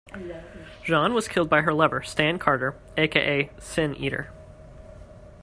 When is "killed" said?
1.27-1.47